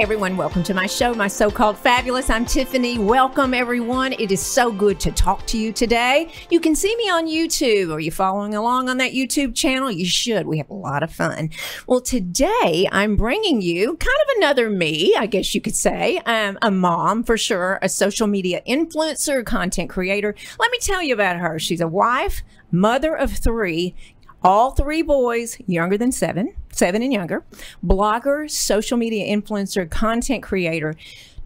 [0.00, 2.30] Hey everyone, welcome to my show, My So Called Fabulous.
[2.30, 2.98] I'm Tiffany.
[2.98, 4.14] Welcome everyone.
[4.14, 6.32] It is so good to talk to you today.
[6.48, 7.92] You can see me on YouTube.
[7.92, 9.90] Are you following along on that YouTube channel?
[9.90, 10.46] You should.
[10.46, 11.50] We have a lot of fun.
[11.86, 16.16] Well, today I'm bringing you kind of another me, I guess you could say.
[16.24, 20.34] Um, a mom for sure, a social media influencer, content creator.
[20.58, 21.58] Let me tell you about her.
[21.58, 22.40] She's a wife,
[22.72, 23.94] mother of three,
[24.42, 27.44] all three boys younger than seven, seven and younger,
[27.84, 30.94] blogger, social media influencer, content creator.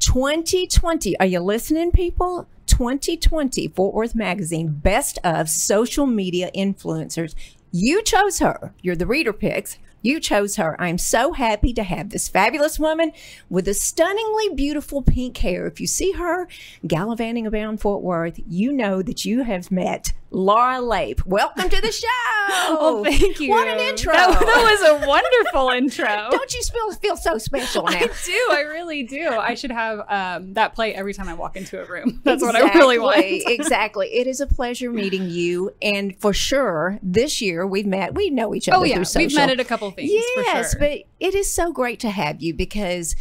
[0.00, 2.46] 2020, are you listening, people?
[2.66, 7.34] 2020 Fort Worth Magazine Best of Social Media Influencers.
[7.70, 8.74] You chose her.
[8.82, 9.78] You're the reader picks.
[10.02, 10.78] You chose her.
[10.78, 13.12] I'm so happy to have this fabulous woman
[13.48, 15.66] with a stunningly beautiful pink hair.
[15.66, 16.46] If you see her
[16.86, 21.24] gallivanting around Fort Worth, you know that you have met Laura Lape.
[21.24, 22.08] Welcome to the show.
[22.50, 23.50] oh, thank you.
[23.50, 24.12] What an intro.
[24.12, 26.28] That, that was a wonderful intro.
[26.30, 27.98] Don't you feel, feel so special now?
[27.98, 28.48] I do.
[28.50, 29.28] I really do.
[29.28, 32.20] I should have um, that play every time I walk into a room.
[32.24, 33.16] That's exactly, what I really want.
[33.46, 34.08] exactly.
[34.08, 35.72] It is a pleasure meeting you.
[35.80, 38.14] And for sure, this year we've met.
[38.14, 38.78] We know each other.
[38.78, 39.04] Oh, yeah.
[39.14, 40.10] We've met at a couple things.
[40.12, 40.80] Yes, sure.
[40.80, 43.14] but it is so great to have you because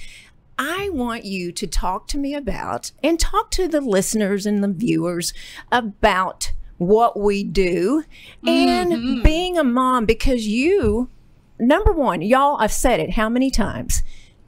[0.58, 4.68] I want you to talk to me about and talk to the listeners and the
[4.68, 5.32] viewers
[5.72, 6.52] about
[6.88, 8.04] what we do
[8.46, 9.22] and mm-hmm.
[9.24, 11.10] being a mom because you,
[11.60, 14.04] number one, y'all, I've said it how many times?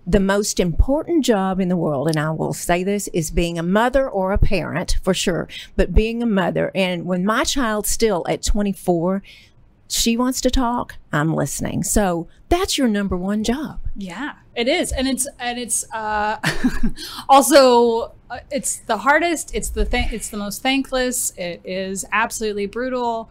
[0.07, 3.63] The most important job in the world, and I will say this, is being a
[3.63, 6.71] mother or a parent for sure, but being a mother.
[6.75, 9.23] And when my child's still at 24,
[9.87, 11.83] she wants to talk, I'm listening.
[11.83, 13.79] So that's your number one job.
[13.95, 14.91] Yeah, it is.
[14.91, 16.37] And it's, and it's, uh,
[17.29, 18.14] also,
[18.51, 19.53] it's the hardest.
[19.53, 21.31] It's the, th- it's the most thankless.
[21.37, 23.29] It is absolutely brutal.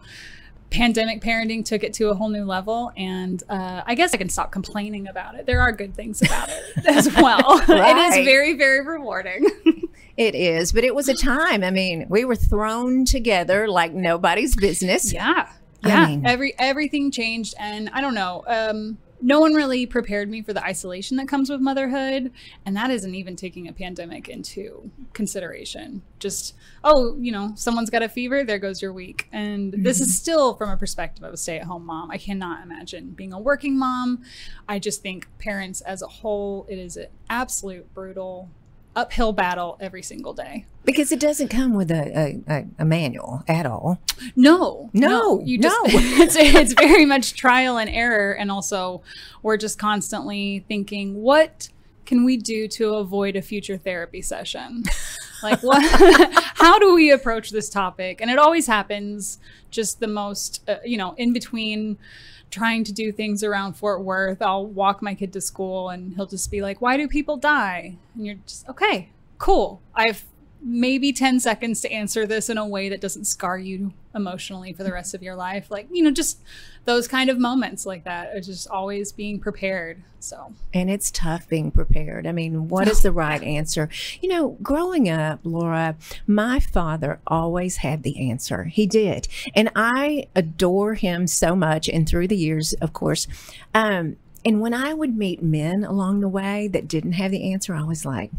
[0.69, 2.91] Pandemic parenting took it to a whole new level.
[2.97, 5.45] And, uh, I guess I can stop complaining about it.
[5.45, 7.59] There are good things about it as well.
[7.67, 8.13] right.
[8.13, 9.47] It is very, very rewarding.
[10.17, 11.61] It is, but it was a time.
[11.61, 15.11] I mean, we were thrown together like nobody's business.
[15.11, 15.49] Yeah
[15.85, 20.29] yeah I mean, every everything changed and i don't know um no one really prepared
[20.29, 22.31] me for the isolation that comes with motherhood
[22.65, 26.53] and that isn't even taking a pandemic into consideration just
[26.83, 29.83] oh you know someone's got a fever there goes your week and mm-hmm.
[29.83, 30.13] this is mm-hmm.
[30.13, 34.21] still from a perspective of a stay-at-home mom i cannot imagine being a working mom
[34.67, 38.49] i just think parents as a whole it is an absolute brutal
[38.95, 43.65] uphill battle every single day because it doesn't come with a, a, a manual at
[43.65, 43.99] all.
[44.35, 45.83] No, no, no you just no.
[45.93, 49.01] it's, it's very much trial and error, and also
[49.41, 51.69] we're just constantly thinking, what
[52.05, 54.83] can we do to avoid a future therapy session?
[55.43, 55.81] like what?
[56.55, 58.21] how do we approach this topic?
[58.21, 59.39] And it always happens
[59.71, 61.97] just the most, uh, you know, in between
[62.51, 64.41] trying to do things around Fort Worth.
[64.41, 67.97] I'll walk my kid to school, and he'll just be like, "Why do people die?"
[68.15, 69.81] And you're just okay, cool.
[69.93, 70.25] I've
[70.61, 74.83] maybe 10 seconds to answer this in a way that doesn't scar you emotionally for
[74.83, 75.69] the rest of your life.
[75.69, 76.39] Like, you know, just
[76.85, 80.03] those kind of moments like that are just always being prepared.
[80.19, 82.25] So, and it's tough being prepared.
[82.25, 83.89] I mean, what is the right answer?
[84.21, 85.95] You know, growing up, Laura,
[86.25, 88.63] my father always had the answer.
[88.65, 89.27] He did.
[89.53, 91.87] And I adore him so much.
[91.87, 93.27] And through the years, of course,
[93.73, 97.73] um, and when I would meet men along the way that didn't have the answer,
[97.73, 98.31] I was like,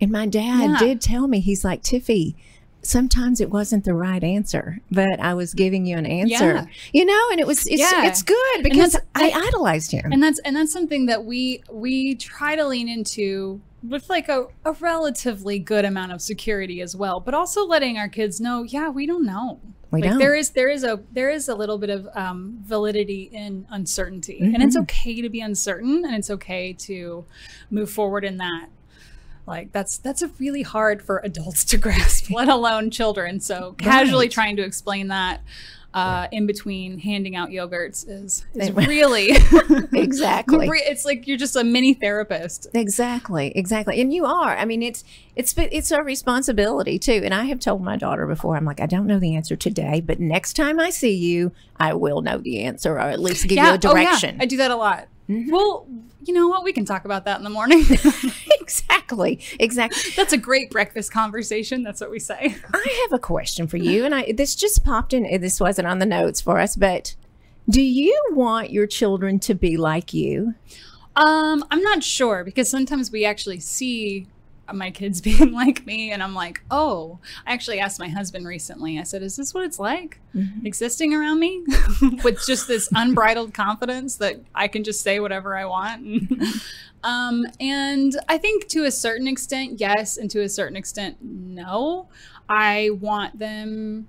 [0.00, 0.78] and my dad yeah.
[0.78, 2.34] did tell me, he's like, Tiffy,
[2.82, 6.66] sometimes it wasn't the right answer, but I was giving you an answer, yeah.
[6.92, 8.06] you know, and it was, it's, yeah.
[8.06, 10.12] it's good because I idolized him.
[10.12, 14.46] And that's, and that's something that we, we try to lean into with like a,
[14.64, 18.88] a relatively good amount of security as well, but also letting our kids know, yeah,
[18.88, 19.60] we don't know.
[19.90, 20.18] We like don't.
[20.18, 24.40] there is there is a there is a little bit of um, validity in uncertainty,
[24.40, 24.54] mm-hmm.
[24.54, 24.84] and it's mm-hmm.
[24.84, 27.26] okay to be uncertain, and it's okay to
[27.70, 28.68] move forward in that
[29.46, 33.40] like that's that's a really hard for adults to grasp let alone children.
[33.40, 35.42] So casually trying to explain that
[35.94, 39.30] uh, in between handing out yogurts is, is really
[39.92, 40.68] exactly.
[40.70, 42.66] it's like you're just a mini therapist.
[42.72, 44.00] Exactly exactly.
[44.00, 44.56] And you are.
[44.56, 45.04] I mean it's
[45.36, 47.20] it's it's our responsibility too.
[47.24, 50.00] And i have told my daughter before i'm like i don't know the answer today
[50.00, 53.56] but next time i see you i will know the answer or at least give
[53.56, 53.68] yeah.
[53.68, 54.42] you a direction oh, yeah.
[54.42, 55.08] i do that a lot.
[55.28, 55.50] Mm-hmm.
[55.50, 55.86] well
[56.24, 56.64] you know what?
[56.64, 57.84] We can talk about that in the morning.
[58.60, 59.40] exactly.
[59.58, 60.12] Exactly.
[60.16, 61.82] That's a great breakfast conversation.
[61.82, 62.56] That's what we say.
[62.74, 64.04] I have a question for you.
[64.04, 65.24] And I this just popped in.
[65.40, 67.14] This wasn't on the notes for us, but
[67.68, 70.54] do you want your children to be like you?
[71.14, 74.26] Um, I'm not sure because sometimes we actually see
[74.72, 78.98] my kids being like me and i'm like oh i actually asked my husband recently
[78.98, 80.66] i said is this what it's like mm-hmm.
[80.66, 81.64] existing around me
[82.24, 86.02] with just this unbridled confidence that i can just say whatever i want
[87.04, 92.08] Um, and I think to a certain extent, yes, and to a certain extent, no.
[92.48, 94.08] I want them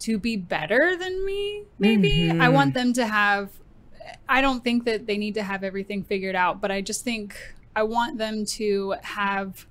[0.00, 2.30] to be better than me, maybe.
[2.30, 3.50] I want them to have,
[4.28, 7.36] I don't think that they need to have everything figured out, but I just think
[7.78, 9.64] I want them to have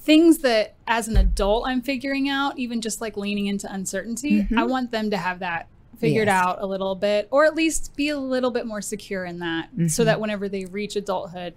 [0.00, 4.42] things that as an adult I'm figuring out, even just like leaning into uncertainty.
[4.42, 4.58] Mm-hmm.
[4.58, 6.34] I want them to have that figured Yes.
[6.34, 9.68] out a little bit, or at least be a little bit more secure in that,
[9.72, 10.04] so mm-hmm.
[10.06, 11.54] that whenever they reach adulthood,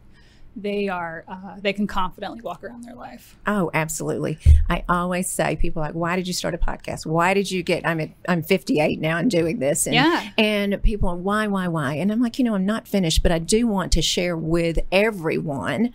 [0.55, 3.35] they are uh, they can confidently walk around their life.
[3.45, 4.37] Oh, absolutely.
[4.69, 7.05] I always say people are like, why did you start a podcast?
[7.05, 10.29] Why did you get I'm at, I'm 58 now and doing this and Yeah.
[10.37, 11.95] and people are why why why?
[11.95, 14.79] And I'm like, you know, I'm not finished, but I do want to share with
[14.91, 15.93] everyone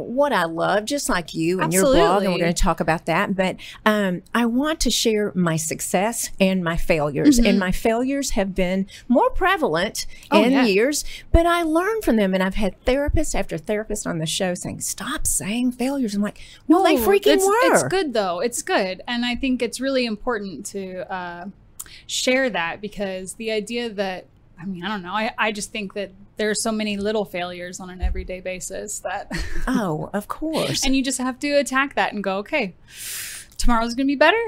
[0.00, 3.06] what I love, just like you and your blog, and we're going to talk about
[3.06, 3.34] that.
[3.36, 8.54] But um, I want to share my success and my failures, and my failures have
[8.54, 10.36] been more prevalent Mm-hmm.
[10.36, 10.64] Oh, in yeah.
[10.64, 14.54] years, but I learned from them, and I've had therapist after therapist on the show
[14.54, 18.40] saying, "Stop saying failures." I'm like, "Well, they No, freaking it's, were." It's good though.
[18.40, 21.46] It's good, and I think it's really important to uh,
[22.06, 24.26] share that because the idea that
[24.60, 25.12] I mean, I don't know.
[25.12, 29.00] I, I just think that there are so many little failures on an everyday basis
[29.00, 29.30] that,
[29.66, 30.84] Oh, of course.
[30.84, 32.74] and you just have to attack that and go, okay,
[33.58, 34.42] tomorrow's going to be better.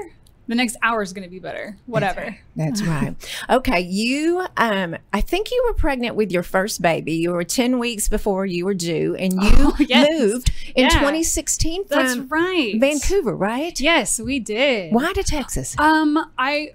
[0.47, 1.77] The next hour is going to be better.
[1.85, 2.35] Whatever.
[2.55, 3.13] That's right.
[3.51, 7.13] Okay, you um I think you were pregnant with your first baby.
[7.13, 10.09] You were 10 weeks before you were due and you Oh, yes.
[10.09, 10.89] moved in Yeah.
[10.89, 12.73] 2016 from That's right.
[12.79, 13.79] Vancouver, right?
[13.79, 14.91] Yes, we did.
[14.91, 15.75] Why to Texas?
[15.77, 16.71] Um, I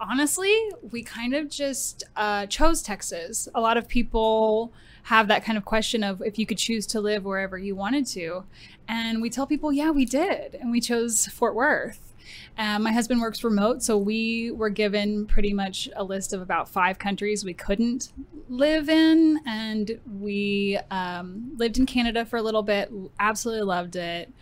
[0.00, 0.54] honestly,
[0.90, 3.48] we kind of just uh, chose Texas.
[3.54, 4.72] A lot of people
[5.04, 8.06] have that kind of question of if you could choose to live wherever you wanted
[8.06, 8.44] to,
[8.86, 12.14] and we tell people, yeah, we did, and we chose Fort Worth.
[12.58, 16.98] My husband works remote, so we were given pretty much a list of about five
[16.98, 18.12] countries we couldn't
[18.48, 22.90] live in, and we um, lived in Canada for a little bit.
[23.20, 24.32] Absolutely loved it.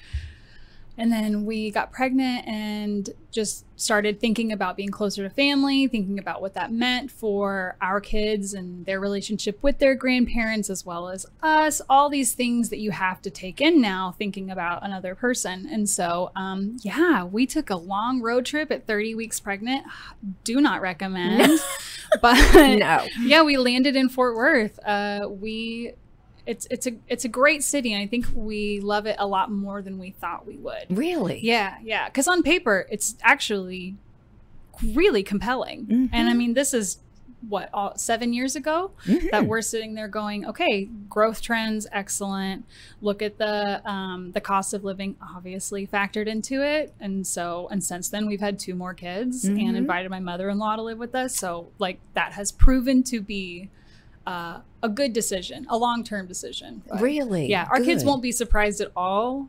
[0.99, 6.19] And then we got pregnant and just started thinking about being closer to family, thinking
[6.19, 11.11] about what that meant for our kids and their relationship with their grandparents, as well
[11.11, 11.83] as us.
[11.91, 15.69] All these things that you have to take in now, thinking about another person.
[15.71, 19.85] And so, um, yeah, we took a long road trip at 30 weeks pregnant.
[20.45, 21.61] Do not recommend.
[22.23, 23.07] but No.
[23.21, 24.79] yeah, we landed in Fort Worth.
[24.83, 25.93] Uh, we
[26.47, 29.51] it's it's a it's a great city, and I think we love it a lot
[29.51, 30.87] more than we thought we would.
[30.91, 31.41] Really?
[31.43, 32.09] Yeah, yeah.
[32.09, 33.97] Because on paper, it's actually
[34.83, 35.87] really compelling.
[35.91, 36.39] And I mm-hmm.
[36.39, 36.99] mean, this is
[37.49, 39.29] what all, seven years ago mm-hmm.
[39.31, 42.65] that we're sitting there going, okay, growth trends, excellent.
[43.01, 46.95] Look at the um, the cost of living, obviously factored into it.
[47.01, 49.77] And so, and since then, we've had two more kids and mm-hmm.
[49.77, 51.37] invited my mother in law to live with us.
[51.37, 53.71] So, like that has proven to be.
[54.27, 56.83] Uh, a good decision, a long term decision.
[56.89, 57.47] But- Really?
[57.47, 59.49] yeah, our kids won't be surprised at all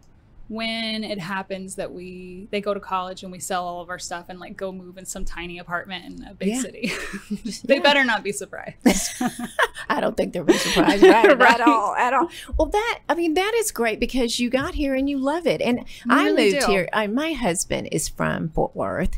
[0.49, 3.99] when it happens that we they go to college and we sell all of our
[3.99, 6.61] stuff and like go move in some tiny apartment in a big Yeah.
[6.61, 6.91] city.
[7.65, 8.77] they better not be surprised.
[9.89, 11.95] I don't think they'll be surprised right, at all.
[11.95, 12.29] At all.
[12.57, 15.59] Well, that I mean, that is great because you got here and you love it.
[15.61, 16.71] And I really moved do.
[16.71, 16.89] here.
[16.93, 19.17] I, my husband is from Fort Worth.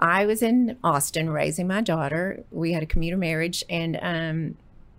[0.00, 2.44] I was in Austin raising my daughter.
[2.50, 4.56] We had a commuter marriage, and um,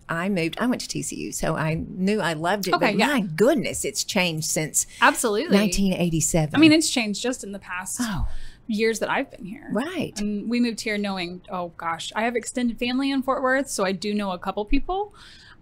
[0.09, 0.57] I moved.
[0.59, 2.73] I went to TCU, so I knew I loved it.
[2.73, 3.07] Okay, but yeah.
[3.07, 5.57] my goodness, it's changed since Absolutely.
[5.57, 6.55] 1987.
[6.55, 8.27] I mean, it's changed just in the past oh,
[8.67, 9.67] years that I've been here.
[9.71, 10.17] right.
[10.19, 13.83] And we moved here knowing, oh gosh, I have extended family in Fort Worth, so
[13.83, 15.13] I do know a couple people.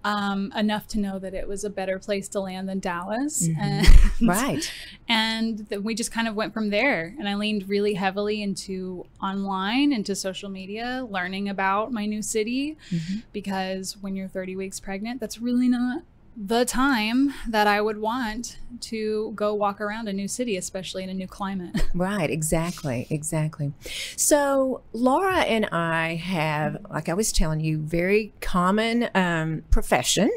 [0.05, 3.50] Um, enough to know that it was a better place to land than Dallas.
[3.59, 3.88] And,
[4.21, 4.71] Right.
[5.09, 9.05] and then we just kind of went from there and i leaned really heavily into
[9.21, 12.77] online into social media learning about my new city
[13.33, 16.01] because when you're 30 weeks pregnant that's really not
[16.38, 21.10] the time that i would want to go walk around a new city especially in
[21.10, 23.72] a new climate Right, exactly, exactly.
[24.18, 30.30] So Laura and I have, like I was telling you, very common um, profession.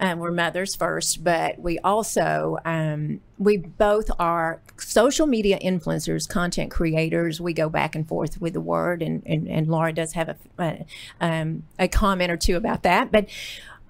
[0.00, 6.70] Um, we're mothers first, but we also um, we both are social media influencers, content
[6.70, 7.40] creators.
[7.40, 10.36] We go back and forth with the word, and and, and Laura does have a
[10.58, 10.86] a,
[11.20, 13.28] um, a comment or two about that, but.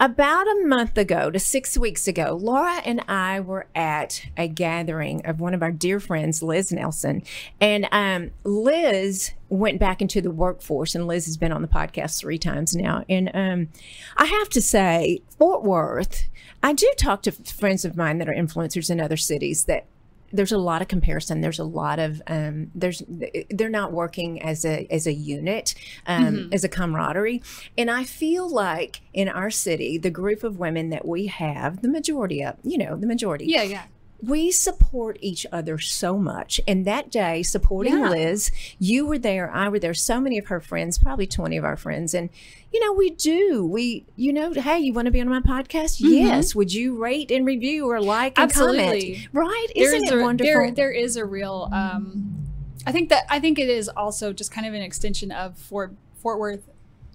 [0.00, 5.26] About a month ago to six weeks ago, Laura and I were at a gathering
[5.26, 7.24] of one of our dear friends, Liz Nelson.
[7.60, 12.20] And um, Liz went back into the workforce, and Liz has been on the podcast
[12.20, 13.04] three times now.
[13.08, 13.68] And um,
[14.16, 16.28] I have to say, Fort Worth,
[16.62, 19.86] I do talk to friends of mine that are influencers in other cities that
[20.32, 21.40] there's a lot of comparison.
[21.40, 23.02] There's a lot of um, there's
[23.50, 25.74] they're not working as a as a unit,
[26.06, 26.52] um, mm-hmm.
[26.52, 27.42] as a camaraderie,
[27.76, 31.88] and I feel like in our city, the group of women that we have, the
[31.88, 33.84] majority of you know the majority, yeah, yeah,
[34.20, 36.60] we support each other so much.
[36.66, 38.10] And that day, supporting yeah.
[38.10, 41.64] Liz, you were there, I were there, so many of her friends, probably 20 of
[41.64, 42.14] our friends.
[42.14, 42.28] And,
[42.72, 43.64] you know, we do.
[43.64, 46.00] We, you know, hey, you want to be on my podcast?
[46.00, 46.12] Mm-hmm.
[46.12, 46.54] Yes.
[46.54, 49.14] Would you rate and review or like and Absolutely.
[49.14, 49.28] comment?
[49.32, 49.66] Right?
[49.76, 50.52] Isn't it a, wonderful?
[50.52, 52.48] There, there is a real, um,
[52.86, 55.94] I think that, I think it is also just kind of an extension of Fort,
[56.16, 56.68] Fort Worth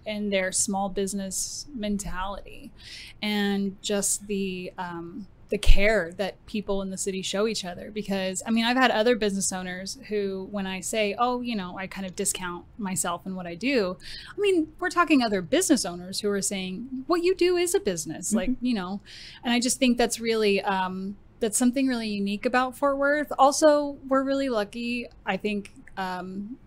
[0.06, 2.72] and their small business mentality
[3.22, 8.42] and just the, um, the care that people in the city show each other because
[8.48, 11.86] i mean i've had other business owners who when i say oh you know i
[11.86, 13.96] kind of discount myself and what i do
[14.36, 17.80] i mean we're talking other business owners who are saying what you do is a
[17.80, 18.38] business mm-hmm.
[18.38, 19.00] like you know
[19.44, 23.96] and i just think that's really um, that's something really unique about fort worth also
[24.08, 26.58] we're really lucky i think um,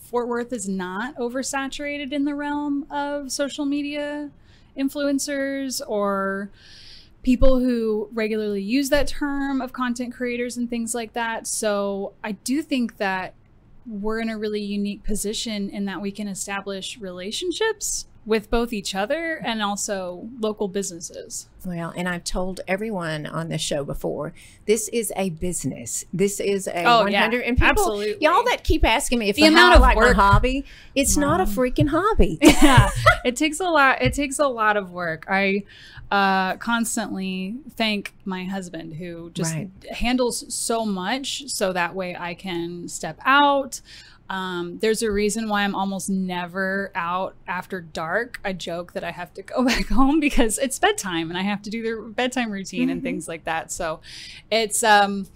[0.00, 4.30] fort worth is not oversaturated in the realm of social media
[4.74, 6.50] influencers or
[7.26, 11.44] people who regularly use that term of content creators and things like that.
[11.44, 13.34] So I do think that
[13.84, 18.92] we're in a really unique position in that we can establish relationships with both each
[18.94, 21.46] other and also local businesses.
[21.64, 24.32] Well, and I've told everyone on the show before,
[24.66, 26.04] this is a business.
[26.12, 28.24] This is a oh, 100 yeah, and people, absolutely.
[28.24, 30.64] y'all that keep asking me if the amount of like work, hobby,
[30.96, 32.38] it's not a freaking hobby.
[32.42, 32.90] yeah,
[33.24, 34.02] it takes a lot.
[34.02, 35.24] It takes a lot of work.
[35.28, 35.62] I
[36.10, 39.70] uh, constantly thank my husband who just right.
[39.92, 43.80] handles so much, so that way I can step out.
[44.28, 48.40] Um, there's a reason why I'm almost never out after dark.
[48.44, 51.62] I joke that I have to go back home because it's bedtime and I have
[51.62, 52.90] to do the bedtime routine mm-hmm.
[52.90, 53.70] and things like that.
[53.72, 54.00] So
[54.50, 55.26] it's um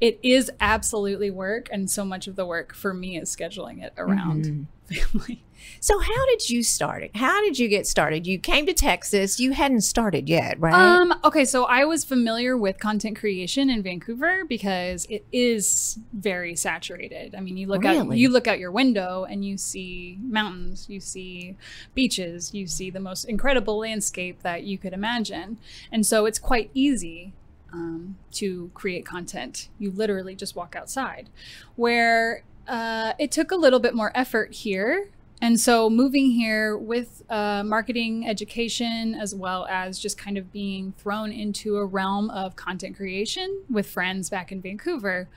[0.00, 3.92] it is absolutely work and so much of the work for me is scheduling it
[3.96, 4.94] around mm-hmm.
[4.94, 5.44] family.
[5.80, 7.16] So how did you start it?
[7.16, 8.26] How did you get started?
[8.26, 9.38] You came to Texas.
[9.40, 10.74] You hadn't started yet, right?
[10.74, 16.56] Um, okay, so I was familiar with content creation in Vancouver because it is very
[16.56, 17.34] saturated.
[17.34, 17.98] I mean, you look really?
[17.98, 21.56] out you look out your window and you see mountains, you see
[21.94, 25.58] beaches, you see the most incredible landscape that you could imagine.
[25.92, 27.32] And so it's quite easy
[27.72, 29.68] um, to create content.
[29.78, 31.28] You literally just walk outside.
[31.76, 35.10] Where uh, it took a little bit more effort here
[35.40, 40.92] and so moving here with uh, marketing education, as well as just kind of being
[40.98, 45.28] thrown into a realm of content creation with friends back in Vancouver,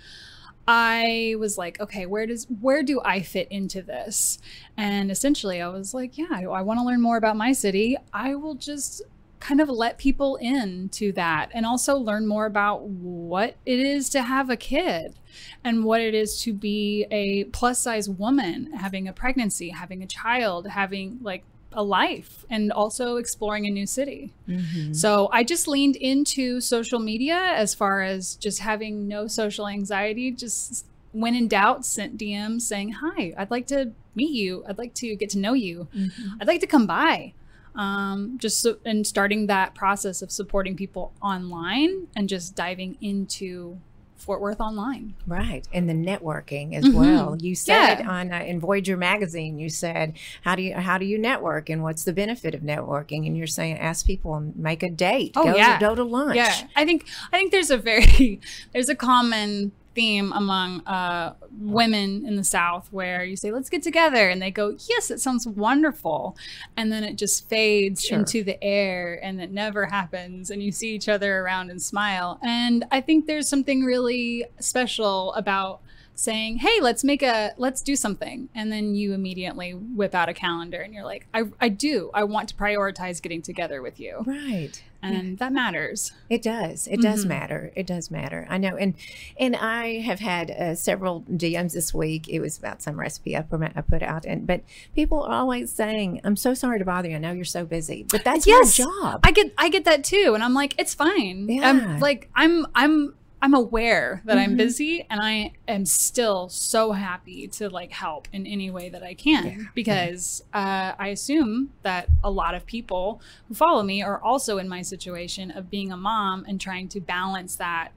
[0.68, 4.40] I was like, okay, where does where do I fit into this?
[4.78, 7.98] And essentially, I was like, yeah, I, I want to learn more about my city.
[8.14, 9.02] I will just
[9.40, 14.10] kind of let people in to that and also learn more about what it is
[14.12, 15.16] to have a kid
[15.64, 20.08] and what it is to be a plus size woman having a pregnancy having a
[20.08, 24.34] child having like a life and also exploring a new city.
[24.48, 24.94] Mm-hmm.
[24.94, 30.32] So I just leaned into social media as far as just having no social anxiety.
[30.32, 34.66] Just when in doubt, sent DMs saying, Hi, I'd like to meet you.
[34.68, 35.88] I'd like to get to know you.
[35.96, 36.42] Mm-hmm.
[36.42, 37.34] I'd like to come by
[37.76, 43.80] um, just so, and starting that process of supporting people online and just diving into
[44.22, 45.16] Fort Worth online.
[45.26, 45.68] Right.
[45.74, 46.98] And the networking as mm-hmm.
[46.98, 47.38] well.
[47.40, 48.10] You said yeah.
[48.10, 51.82] on uh, in Voyager magazine, you said, how do you how do you network and
[51.82, 53.26] what's the benefit of networking?
[53.26, 55.34] And you're saying ask people and make a date.
[55.36, 55.80] Oh, go, yeah.
[55.80, 56.36] go to lunch.
[56.36, 56.68] Yeah.
[56.76, 58.40] I think I think there's a very
[58.74, 63.84] there's a common theme among uh, women in the South where you say, let's get
[63.84, 64.30] together.
[64.30, 66.38] And they go, yes, it sounds wonderful.
[66.78, 68.20] And then it just fades sure.
[68.20, 70.50] into the air and it never happens.
[70.50, 72.40] And you see each other around and smile.
[72.42, 75.82] And I think there's something really special about
[76.14, 80.34] saying, "Hey, let's make a let's do something." And then you immediately whip out a
[80.34, 82.12] calendar and you're like, "I I do.
[82.14, 84.84] I want to prioritize getting together with you." Right.
[85.04, 86.12] And that matters.
[86.30, 86.88] It does.
[86.88, 87.02] It mm-hmm.
[87.02, 87.72] does matter.
[87.76, 88.46] It does matter.
[88.50, 88.76] I know.
[88.76, 88.94] And
[89.38, 92.28] and I have had uh, several DMs this week.
[92.30, 94.62] It was about some recipe I put out and but
[94.96, 97.16] people are always saying, "I'm so sorry to bother you.
[97.16, 99.22] I know you're so busy." But that's yes, your job.
[99.24, 100.34] I get I get that too.
[100.34, 101.70] And I'm like, "It's fine." Yeah.
[101.70, 104.52] I'm like I'm I'm I'm aware that mm-hmm.
[104.52, 109.02] I'm busy and I am still so happy to like help in any way that
[109.02, 109.58] I can yeah.
[109.74, 114.70] because uh, I assume that a lot of people who follow me are also in
[114.70, 117.92] my situation of being a mom and trying to balance that.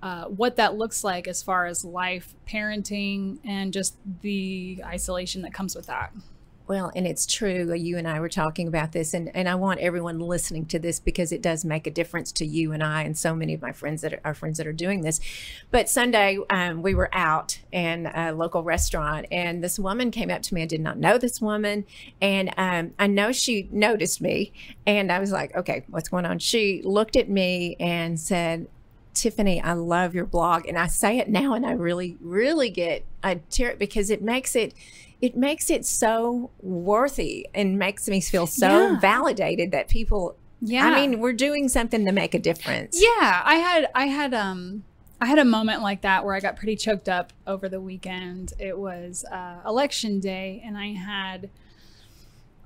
[0.00, 5.54] Uh, what that looks like as far as life, parenting, and just the isolation that
[5.54, 6.12] comes with that.
[6.66, 7.74] Well, and it's true.
[7.74, 10.98] You and I were talking about this, and, and I want everyone listening to this
[10.98, 13.72] because it does make a difference to you and I, and so many of my
[13.72, 15.20] friends that are our friends that are doing this.
[15.70, 20.40] But Sunday, um, we were out in a local restaurant, and this woman came up
[20.42, 20.62] to me.
[20.62, 21.84] I did not know this woman,
[22.22, 24.50] and um, I know she noticed me,
[24.86, 28.68] and I was like, "Okay, what's going on?" She looked at me and said,
[29.12, 30.66] Tiffany, I love your blog.
[30.66, 34.22] And I say it now and I really, really get a tear it because it
[34.22, 34.74] makes it
[35.24, 38.98] it makes it so worthy and makes me feel so Yeah.
[39.00, 40.86] validated that people Yeah.
[40.86, 42.98] I mean, we're doing something to make a difference.
[43.00, 44.84] Yeah, I had I had um
[45.20, 48.52] I had a moment like that where I got pretty choked up over the weekend.
[48.58, 51.48] It was uh, election day, and I had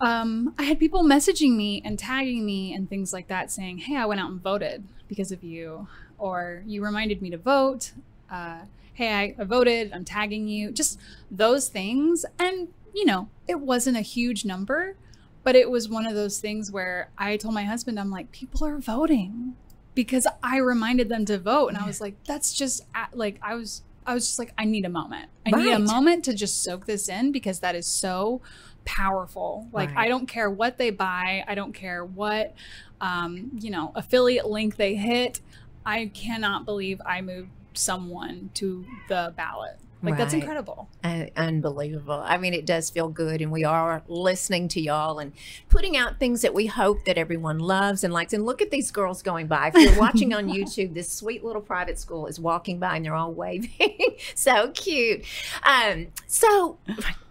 [0.01, 3.97] um I had people messaging me and tagging me and things like that, saying, "Hey,
[3.97, 5.89] I went out and voted because of you,"
[6.19, 7.93] or "You reminded me to vote."
[8.31, 8.61] Uh,
[8.95, 9.93] hey, I, I voted.
[9.93, 10.71] I'm tagging you.
[10.71, 10.99] Just
[11.31, 14.97] those things, and you know, it wasn't a huge number.
[15.45, 18.67] But it was one of those things where I told my husband, I'm like, people
[18.67, 19.55] are voting
[19.95, 21.69] because I reminded them to vote.
[21.69, 22.83] And I was like, that's just
[23.15, 25.31] like, I was, I was just like, I need a moment.
[25.47, 28.43] I need a moment to just soak this in because that is so
[28.85, 29.69] powerful.
[29.73, 30.07] Like, Right.
[30.07, 31.45] I don't care what they buy.
[31.47, 32.55] I don't care what,
[33.01, 35.41] um, you know, affiliate link they hit.
[35.87, 39.79] I cannot believe I moved someone to the ballot.
[40.01, 40.89] Like, that's incredible.
[41.03, 42.23] Uh, unbelievable.
[42.25, 45.33] I mean, it does feel good, and we are listening to y'all and
[45.69, 48.33] putting out things that we hope that everyone loves and likes.
[48.33, 49.73] And look at these girls going by.
[49.75, 53.15] If you're watching on YouTube, this sweet little private school is walking by, and they're
[53.15, 53.99] all waving.
[54.37, 55.25] so cute.
[55.65, 56.79] Um, so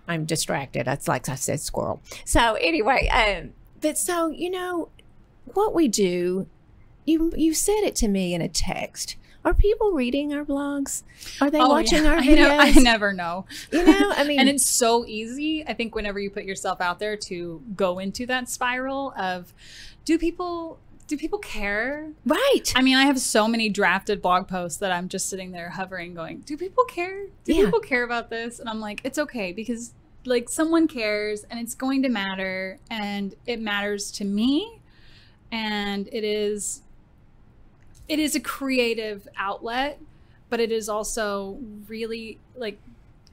[0.08, 0.86] I'm distracted.
[0.86, 2.01] That's like I said, squirrel.
[2.25, 4.89] So anyway, um, but so you know
[5.54, 6.48] what we do.
[7.06, 9.16] You you said it to me in a text.
[9.48, 11.04] Are people reading our blogs?
[11.39, 12.10] Are they Oh, watching yeah.
[12.10, 12.38] our I, videos?
[12.50, 13.46] know, I never know.
[13.72, 17.00] You know, I mean, and it's so easy i think whenever you put yourself out
[17.00, 19.54] there to go into that spiral of
[20.04, 22.74] do people do people care right.
[22.75, 26.13] i mean i have so many drafted blog posts that i'm just sitting there hovering
[26.13, 27.66] going do people care do Yeah.
[27.66, 29.94] people care about this and i'm like it's okay because
[30.25, 34.82] like someone cares and it's going to matter and it matters to me
[35.51, 36.81] and it is
[38.07, 40.00] it is a creative outlet
[40.50, 42.77] but it is also really like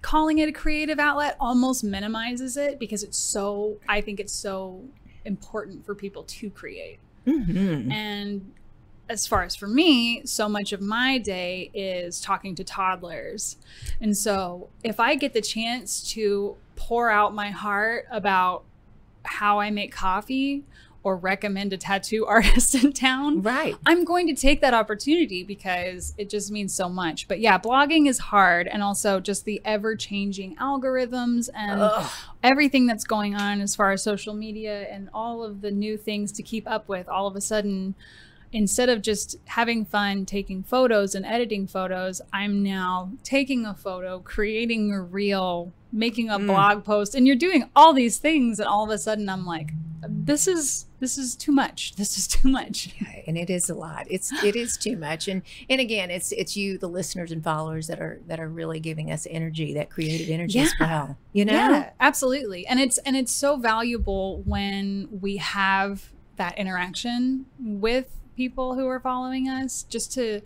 [0.02, 4.82] calling it a creative outlet almost minimizes it because it's so i think it's so
[5.24, 7.90] important for people to create Mhm.
[7.92, 8.52] and
[9.06, 13.58] as far as for me, so much of my day is talking to toddlers.
[14.00, 18.64] And so if I get the chance to pour out my heart about
[19.24, 20.64] how I make coffee
[21.04, 23.76] or recommend a tattoo artist in town, Right.
[23.86, 27.28] I'm going to take that opportunity because it just means so much.
[27.28, 32.10] But yeah, blogging is hard and also just the ever changing algorithms and Ugh.
[32.42, 36.32] everything that's going on as far as social media and all of the new things
[36.32, 37.94] to keep up with all of a sudden
[38.54, 44.18] instead of just having fun taking photos and editing photos i'm now taking a photo
[44.20, 46.46] creating a reel making a Mm.
[46.46, 49.70] blog post and you're doing all these things and all of a sudden i'm like
[50.06, 53.74] this is this is too much this is too much Yeah, and it is a
[53.74, 54.06] lot.
[54.10, 55.28] It's it is too much.
[55.28, 55.40] And
[55.70, 59.10] and again, it's it's you, the listeners and followers that are that are really giving
[59.10, 61.16] us energy, that creative energy as well.
[61.32, 61.54] You know?
[61.54, 62.66] Yeah, absolutely.
[62.66, 69.00] And it's and it's so valuable when we have that interaction with people who are
[69.00, 70.40] following us just to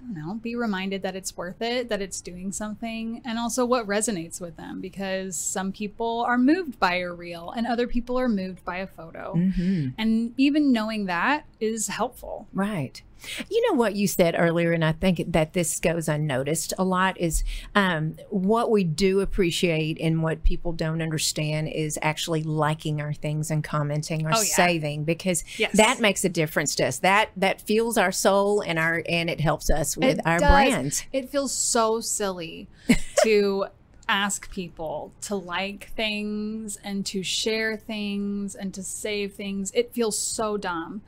[0.00, 3.66] I don't know, be reminded that it's worth it, that it's doing something, and also
[3.66, 8.18] what resonates with them because some people are moved by a reel and other people
[8.18, 9.34] are moved by a photo.
[9.34, 12.48] hmm And even knowing that is helpful.
[12.54, 13.02] Right.
[13.50, 17.18] You know what you said earlier, and I think that this goes unnoticed a lot
[17.18, 23.12] is um, what we do appreciate and what people don't understand is actually liking our
[23.12, 24.56] things and commenting or Oh, yeah.
[24.56, 25.76] saving because Yes.
[25.76, 26.98] that makes a difference to us.
[26.98, 30.50] That that fuels our soul and our and it helps us with It our does.
[30.50, 31.04] brand.
[31.12, 32.68] It feels so silly
[33.22, 33.66] to
[34.08, 39.70] ask people to like things and to share things and to save things.
[39.72, 41.02] It feels so dumb.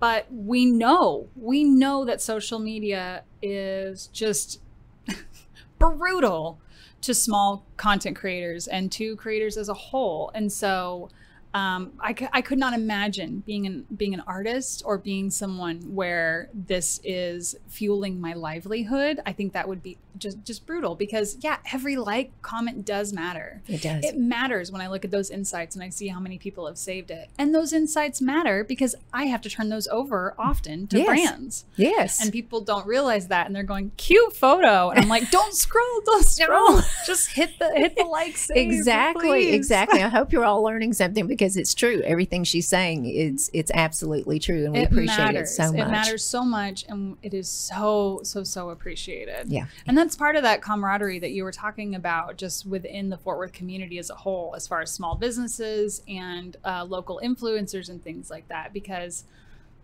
[0.00, 4.60] But we know, we know that social media is just
[5.78, 6.60] brutal
[7.00, 10.30] to small content creators and to creators as a whole.
[10.34, 11.10] And so
[11.54, 15.94] um, I, c- I could not imagine being an being an artist or being someone
[15.94, 19.20] where this is fueling my livelihood.
[19.24, 23.62] I think that would be just just brutal because yeah, every like comment does matter.
[23.66, 24.04] It does.
[24.04, 26.76] It matters when I look at those insights and I see how many people have
[26.76, 27.30] saved it.
[27.38, 31.06] And those insights matter because I have to turn those over often to Yes.
[31.06, 31.64] brands.
[31.76, 32.20] yes.
[32.22, 34.90] And people don't realize that and they're going, cute photo.
[34.90, 36.80] And I'm like, don't scroll, don't scroll.
[37.06, 40.92] Just hit the hit the like save, exactly please." exactly i hope you're all learning
[40.92, 45.16] something because it's true everything she's saying is it's absolutely true and we it appreciate
[45.16, 45.50] matters.
[45.52, 49.48] it so much It matters so much, and it is so so so appreciated.
[49.48, 49.66] Yeah.
[49.86, 53.38] and that's part of that camaraderie that you were talking about, just within the Fort
[53.38, 58.02] Worth community as a whole, as far as small businesses and uh, local influencers and
[58.02, 59.24] things like that, because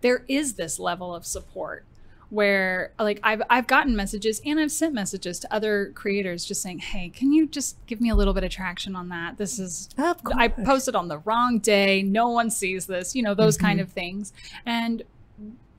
[0.00, 1.84] there is this level of support
[2.34, 6.80] where like I've I've gotten messages and I've sent messages to other creators just saying,
[6.80, 9.38] "Hey, can you just give me a little bit of traction on that?
[9.38, 9.88] This is.
[9.96, 12.02] I posted on the wrong day.
[12.02, 13.86] No one sees this, you know, those kind Mm-hmm.
[13.88, 14.32] of things.
[14.66, 15.02] And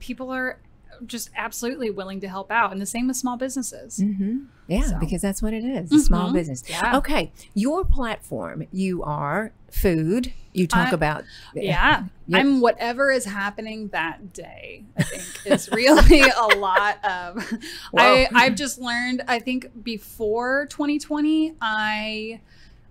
[0.00, 0.58] people are
[1.06, 2.72] just absolutely willing to help out.
[2.72, 3.98] And the same with small businesses.
[3.98, 4.98] hmm Yeah, So.
[4.98, 6.62] because that's what it is a small business.
[6.68, 6.96] Yeah.
[6.98, 10.32] Okay, your platform, you are food.
[10.52, 11.24] You talk I- about.
[11.54, 12.04] Yeah.
[12.28, 12.40] Yep.
[12.40, 17.52] I'm whatever is happening that day, I think is really a lot of
[17.96, 22.40] I, I've just learned, I think before 2020, I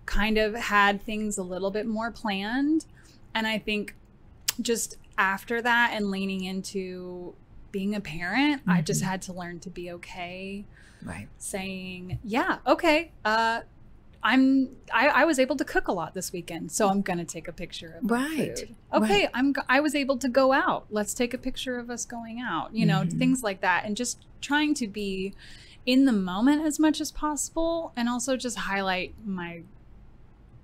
[0.06, 2.86] kind of had things a little bit more planned.
[3.34, 3.96] And I think
[4.62, 7.34] just after that and leaning into
[7.76, 9.10] being a parent, I just Mm-hmm.
[9.12, 10.66] had to learn to be okay
[11.04, 11.28] Right.
[11.38, 13.60] saying, yeah, okay, uh,
[14.24, 17.48] I'm I, I was able to cook a lot this weekend, so I'm gonna take
[17.50, 18.76] a picture of Right, food.
[18.94, 20.86] Okay, I'm I was able to go out.
[20.90, 22.74] Let's take a picture of us going out.
[22.74, 23.20] You know, Mhm.
[23.20, 25.34] things like that, and just trying to be
[25.86, 29.64] in the moment as much as possible, and also just highlight my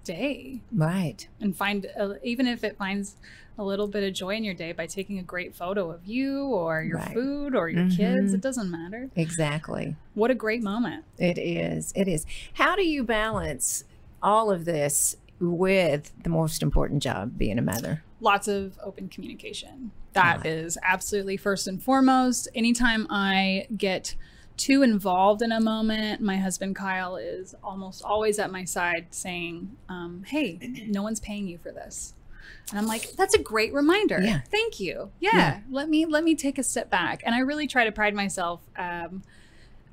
[0.04, 1.28] day Right.
[1.40, 3.16] and find uh, even if it finds
[3.62, 6.46] a little bit of joy in your day by taking a great photo of you
[6.46, 7.14] or your Right.
[7.14, 8.34] food or your kids Mhm.
[8.34, 9.96] it doesn't matter Exactly.
[10.16, 11.94] what a great moment It is.
[11.96, 12.26] It is.
[12.54, 13.84] How do you balance
[14.24, 18.04] all of this with the most important job, being a mother?
[18.20, 24.14] lots of open communication That is absolutely first and foremost anytime i get
[24.58, 29.76] too involved in a moment my husband kyle is almost always at my side saying
[29.90, 32.14] um, hey no one's paying you for this
[32.70, 34.42] and i'm like that's a great reminder Yeah.
[34.52, 35.60] thank you yeah, Yeah.
[35.70, 38.62] let me let me take a step back and i really try to pride myself
[38.78, 39.24] um,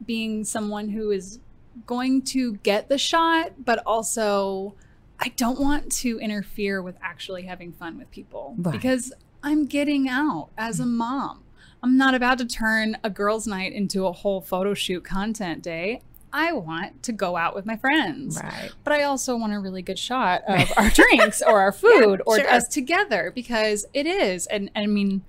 [0.04, 1.40] being someone who is
[1.86, 4.74] going to get the shot but also
[5.20, 8.72] i don't want to interfere with actually having fun with people Right.
[8.72, 11.42] because i'm getting out as a mom
[11.82, 16.00] i'm not about to turn a girls night into a whole photo shoot content day
[16.32, 18.70] i want to go out with my friends Right.
[18.84, 22.38] but I also want a really good shot of our drinks or our food or
[22.38, 22.48] sure.
[22.50, 24.46] us together because it is.
[24.46, 25.22] And, and I mean,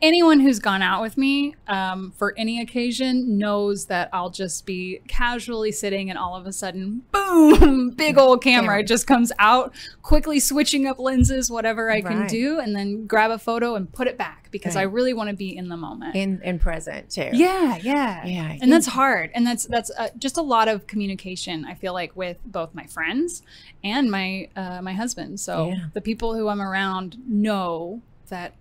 [0.00, 5.00] anyone who's gone out with me um, for any occasion knows that I'll just be
[5.08, 10.40] casually sitting and all of a sudden, boom, big old camera just comes out, quickly
[10.40, 12.28] switching up lenses, whatever I can Right.
[12.28, 15.36] do, and then grab a photo and put it back because I really want to
[15.36, 16.16] be in the moment.
[16.16, 17.28] In in present too.
[17.32, 18.56] Yeah, yeah, Yeah.
[18.62, 21.64] and that's hard, and that's that's uh, just a lot of communication.
[21.66, 23.42] I feel like with both my friends
[23.84, 25.40] and my uh, my husband.
[25.40, 25.86] So Yeah.
[25.92, 28.54] the people who I'm around know that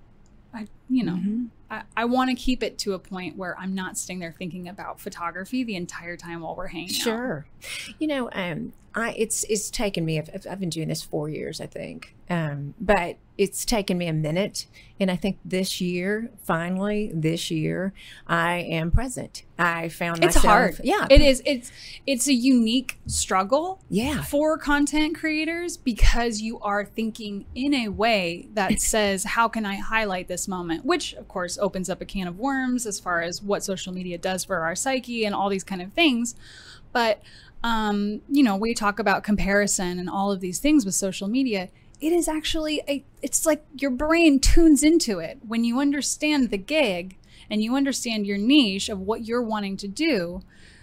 [0.90, 1.52] you know, Mhm.
[1.70, 4.68] I, I want to keep it to a point where I'm not sitting there thinking
[4.68, 7.02] about photography the entire time while we're hanging out.
[7.02, 7.46] Sure.
[8.00, 10.20] You know, um, I it's it's taken me.
[10.20, 12.16] I've, I've been doing this four years, I think.
[12.30, 14.68] Um, but it's taken me a minute,
[15.00, 17.94] and I think this year, finally, this year,
[18.26, 19.44] I am present.
[19.60, 20.46] I found It's myself.
[20.46, 20.82] hard.
[20.84, 21.08] Yeah.
[21.10, 21.44] It is.
[21.46, 21.72] It's
[22.08, 24.22] it's a unique struggle yeah.
[24.22, 29.76] for content creators because you are thinking in a way that says how can i
[29.76, 33.42] highlight this moment which of course opens up a can of worms as far as
[33.42, 36.36] what social media does for our psyche and all these kind of things.
[36.92, 37.22] But
[37.64, 41.70] um, you know we talk about comparison and all of these things with social media.
[42.02, 45.40] It is actually a it's like your brain tunes into it.
[45.48, 47.18] When you understand the gig
[47.50, 50.42] and you understand your niche of what you're wanting to do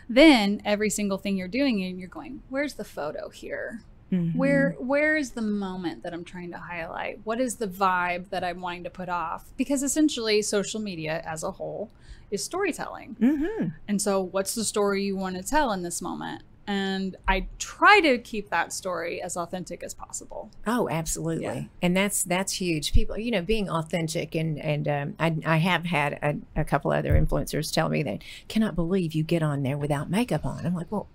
[0.08, 3.82] then every single thing you're doing and you're going where's the photo here
[4.12, 4.37] Mhm.
[4.37, 8.44] where where is the moment that i'm trying to highlight what is the vibe that
[8.44, 11.90] i'm wanting to put off because essentially social media as a whole
[12.31, 13.72] is storytelling Mhm.
[13.88, 18.01] and so what's the story you want to tell in this moment and i try
[18.01, 21.64] to keep that story as authentic as possible Oh, absolutely, Yeah.
[21.83, 22.92] and that's that's huge.
[22.92, 26.92] People, you know, being authentic, and and um, I, I have had a, a couple
[26.92, 30.64] other influencers tell me that cannot believe you get on there without makeup on.
[30.64, 31.09] I'm like, well,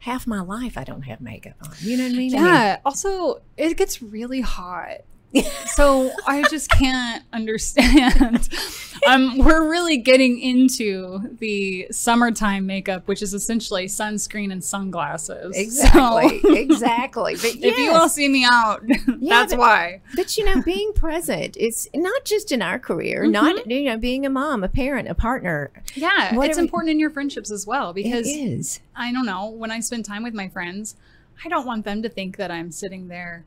[0.00, 1.70] half my life I don't have makeup on.
[1.80, 2.34] You know what I mean?
[2.34, 4.98] I mean, yeah also it gets really hot
[5.74, 8.48] so I just can't understand.
[9.06, 15.56] um, we're really getting into the summertime makeup, which is essentially sunscreen and sunglasses.
[15.56, 16.40] Exactly.
[16.40, 17.34] So, exactly.
[17.36, 18.14] But if you all yes.
[18.14, 20.00] see me out, that's but- why.
[20.16, 24.24] But you know, being present, it's not just in our career, not you know, being
[24.24, 25.70] a mom, a parent, a partner.
[25.94, 28.80] Yeah, it's important in your friendships as well because is.
[28.96, 30.96] I don't know, when I spend time with my friends,
[31.44, 33.44] I don't want them to think that I'm sitting there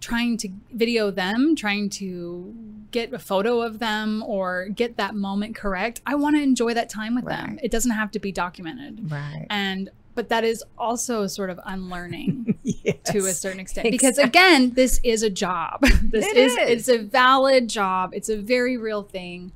[0.00, 2.54] trying to video them, trying to
[2.90, 6.00] get a photo of them or get that moment correct.
[6.06, 7.58] I want to enjoy that time with them.
[7.62, 9.10] It doesn't have to be documented.
[9.10, 9.46] Right.
[9.50, 12.56] And but that is also sort of unlearning
[13.06, 15.84] to a certain extent because again, this is a job.
[16.14, 16.56] This is.
[16.56, 18.12] it's a valid job.
[18.14, 19.50] It's a very real thing.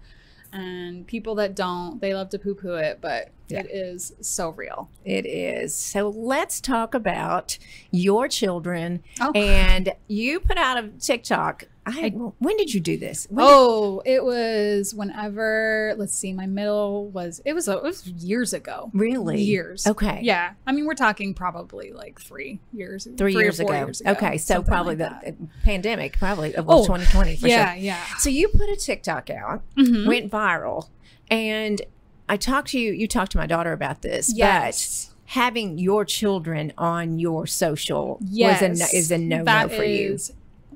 [0.53, 3.61] And people that don't, they love to poo poo it, but Yeah.
[3.61, 4.89] it is so real.
[5.05, 5.75] It is.
[5.75, 7.59] So let's talk about
[7.91, 9.03] your children.
[9.21, 9.33] Oh.
[9.33, 11.65] And you put out a TikTok.
[11.97, 13.27] I, when did you do this?
[13.31, 15.95] When Oh, it was whenever.
[15.97, 17.41] Let's see, my middle was.
[17.45, 17.69] It was.
[17.69, 18.91] It was years ago.
[18.95, 19.41] really?
[19.43, 19.87] Years.
[19.87, 20.21] Okay.
[20.23, 23.07] Yeah, I mean, we're talking probably like three years.
[23.17, 23.73] Three, or years, ago.
[23.73, 24.11] years ago.
[24.13, 24.39] Okay.
[24.39, 25.63] So probably like the that.
[25.65, 26.51] pandemic, probably.
[26.57, 27.83] Well, Oh, 2020 for yeah, sure.
[27.83, 28.05] yeah.
[28.19, 30.07] So you put a TikTok out, Mhm.
[30.07, 30.89] went viral.
[31.31, 31.83] And
[32.29, 34.33] I talked to you, you talked to my daughter about this.
[34.35, 35.07] Yes.
[35.07, 39.69] But having your children on your social Yes, was a, no- is a no no
[39.69, 40.19] for you.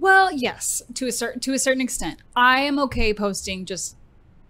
[0.03, 2.19] Well, yes, to a certain to a certain extent.
[2.35, 3.97] I am okay posting just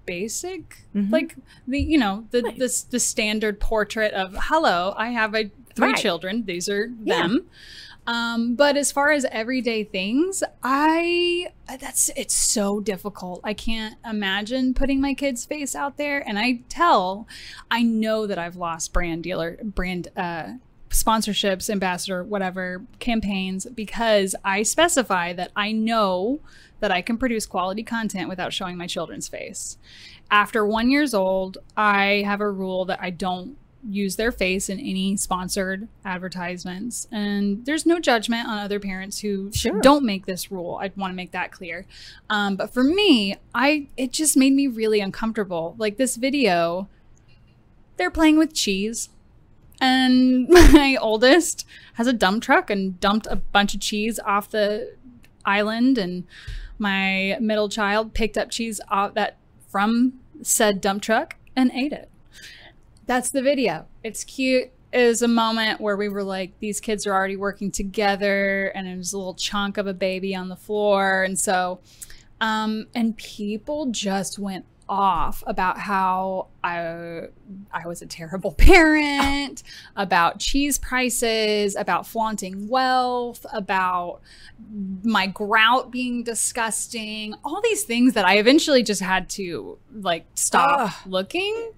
[0.07, 1.12] basic, Mhm.
[1.12, 1.37] like
[1.69, 2.59] the you know the Right.
[2.59, 5.97] the the standard portrait of hello, I have a three Right.
[5.97, 6.45] children.
[6.47, 7.23] These are Yeah.
[7.23, 7.51] them.
[8.07, 13.41] Um, but as far as everyday things, I that's it's so difficult.
[13.45, 16.27] I can't imagine putting my kid's face out there.
[16.27, 17.29] And I tell,
[17.71, 20.55] I know that I've lost brand dealer brand uh
[20.92, 26.40] sponsorships, ambassador, whatever campaigns because I specify that I know
[26.81, 29.78] that I can produce quality content without showing my children's face.
[30.31, 33.57] After one years old, I have a rule that I don't
[33.88, 37.09] use their face in any sponsored advertisements.
[37.11, 39.81] And there's no judgment on other parents who Sure.
[39.81, 40.78] don't make this rule.
[40.81, 41.87] I want to make that clear.
[42.31, 45.74] Um, but for me, I it just made me really uncomfortable.
[45.78, 46.88] Like this video,
[47.96, 49.09] they're playing with cheese.
[49.83, 54.95] And my oldest has a dump truck and dumped a bunch of cheese off the
[55.45, 55.99] island.
[55.99, 56.25] And
[56.79, 59.37] my middle child picked up cheese off that
[59.68, 62.09] from said dump truck and ate it.
[63.07, 63.87] That's the video.
[64.05, 64.71] It's cute.
[64.95, 68.95] Was a moment where we were like, these kids are already working together, and it
[68.95, 71.23] was a little chunk of a baby on the floor.
[71.23, 71.81] And so,
[72.42, 77.22] um, and people just went off about how I
[77.72, 79.62] I was a terrible parent,
[79.96, 84.20] about cheese prices, about flaunting wealth, about
[85.02, 90.81] my grout being disgusting, all these things that I eventually just had to like stop
[90.81, 90.92] Ugh.
[91.07, 91.72] looking.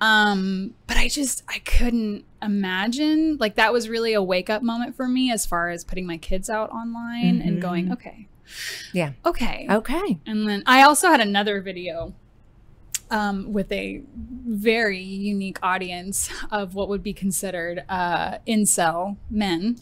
[0.00, 4.94] Um, but I just I couldn't imagine like that was really a wake up moment
[4.96, 7.92] for me as far as putting my kids out online and going, Mhm.
[7.94, 8.28] okay.
[8.92, 9.12] Yeah.
[9.26, 9.66] Okay.
[9.70, 10.18] Okay.
[10.26, 12.14] And then I also had another video
[13.10, 14.02] um, with a
[14.46, 19.76] very unique audience of what would be considered uh, incel men.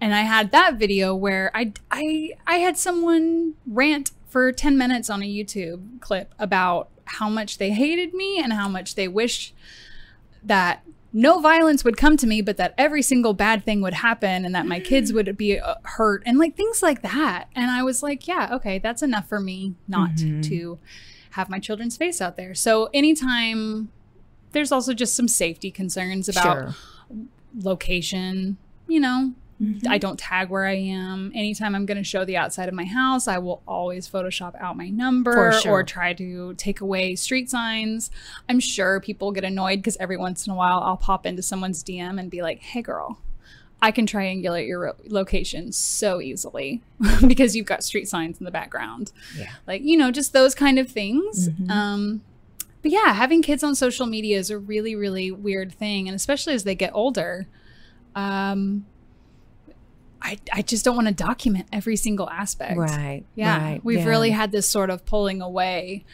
[0.00, 5.08] And I had that video where I, I, I had someone rant for 10 minutes
[5.10, 9.52] on a YouTube clip about how much they hated me and how much they wish
[10.42, 14.44] that no violence would come to me, but that every single bad thing would happen
[14.46, 17.48] and that my kids would be uh, hurt and like things like that.
[17.54, 20.42] And I was like, yeah, okay, that's enough for me not Mhm.
[20.48, 20.78] to
[21.32, 22.54] have my children's face out there.
[22.54, 23.90] So anytime
[24.52, 26.74] there's also just some safety concerns about Sure.
[27.62, 28.56] location,
[28.88, 29.86] you know, Mhm.
[29.88, 31.30] I don't tag where I am.
[31.34, 34.76] Anytime I'm going to show the outside of my house, I will always Photoshop out
[34.76, 35.72] my number sure.
[35.72, 38.10] or try to take away street signs.
[38.48, 41.82] I'm sure people get annoyed because every once in a while I'll pop into someone's
[41.84, 43.18] DM and be like, hey, girl,
[43.82, 46.80] I can triangulate your location so easily
[47.26, 49.10] because you've got street signs in the background.
[49.36, 49.50] Yeah.
[49.66, 51.48] Like, you know, just those kind of things.
[51.48, 51.68] Mhm.
[51.68, 52.22] Um,
[52.80, 56.08] but yeah, having kids on social media is a really, really weird thing.
[56.08, 57.48] And especially as they get older,
[58.14, 58.86] um,
[60.20, 62.76] I, I just don't want to document every single aspect.
[62.76, 63.24] Right.
[63.34, 63.58] Yeah.
[63.60, 63.84] Right.
[63.84, 64.08] We've yeah.
[64.08, 66.04] really had this sort of pulling away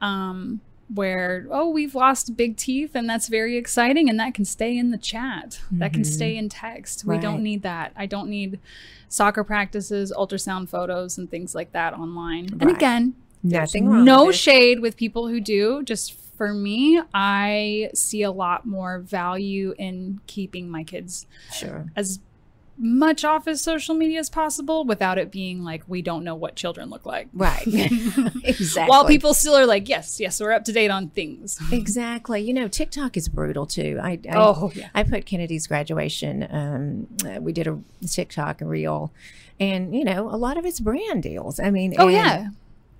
[0.00, 0.62] um,
[0.94, 4.08] where, oh, we've lost big teeth and that's very exciting.
[4.08, 6.06] And that can stay in the chat, that can Mhm.
[6.06, 7.04] stay in text.
[7.04, 7.92] We don't need that.
[7.96, 8.58] I don't need
[9.08, 12.48] soccer practices, ultrasound photos, and things like that online.
[12.60, 14.04] And again, nothing wrong.
[14.04, 15.82] no with shade with people who do.
[15.84, 21.86] Just for me, I see a lot more value in keeping my kids Sure.
[21.94, 22.18] as
[22.82, 26.56] much off as social media as possible without it being like we don't know what
[26.56, 27.28] children look like.
[27.34, 27.66] Right.
[28.44, 28.88] exactly.
[28.88, 31.60] While people still are like, yes, yes, we're up to date on things.
[31.70, 32.40] Exactly.
[32.40, 33.98] You know, TikTok is brutal too.
[34.02, 34.88] I, I Oh, yeah.
[34.94, 36.46] I put Kennedy's graduation.
[36.50, 39.12] Um, uh, we did a TikTok reel,
[39.58, 41.60] and you know, a lot of it's brand deals.
[41.60, 42.48] I mean, Oh and- yeah.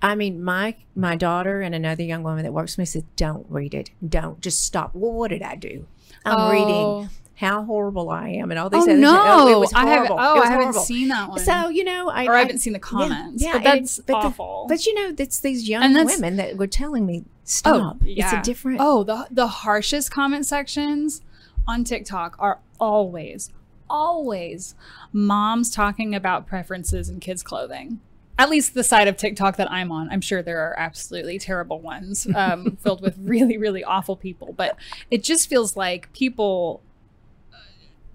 [0.03, 3.45] I mean, my my daughter and another young woman that works with me said, "Don't
[3.49, 3.91] read it.
[4.07, 5.85] Don't just stop." Well, what did I do?
[6.25, 6.51] I'm Oh.
[6.51, 7.09] reading
[7.41, 8.99] how horrible I am and all these Oh shit.
[8.99, 9.47] no!
[9.49, 10.11] it was I haven't.
[10.11, 10.81] Oh, I haven't horrible.
[10.81, 11.39] seen that one.
[11.39, 13.43] So you know, I or I I- haven't seen the comments.
[13.43, 14.65] but that's but the- awful.
[14.69, 18.77] but you know, it's these young women that were telling me, "Stop." It's a different.
[18.79, 21.21] Oh, the the harshest comment sections
[21.67, 23.51] on TikTok are always,
[23.89, 24.75] always
[25.11, 27.99] moms talking about preferences in kids' clothing.
[28.39, 30.09] At least the side of TikTok that I'm on.
[30.09, 34.53] I'm sure there are absolutely terrible ones um, filled with really, really awful people.
[34.53, 34.77] But
[35.11, 36.81] it just feels like people.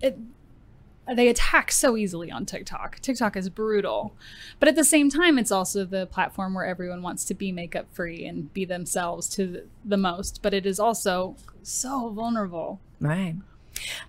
[0.01, 0.19] It,
[1.15, 2.99] they attack so easily on TikTok.
[3.01, 4.15] TikTok is brutal.
[4.59, 7.87] But at the same time, it's also the platform where everyone wants to be makeup
[7.93, 10.41] free and be themselves to the, most.
[10.43, 12.81] But it is also so vulnerable.
[13.01, 13.37] Right.